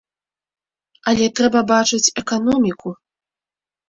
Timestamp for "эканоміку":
2.21-2.89